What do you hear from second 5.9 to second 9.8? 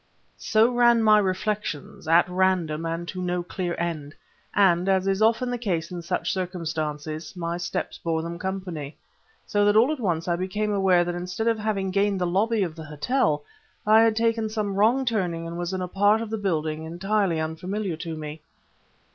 in such circumstances, my steps bore them company; so that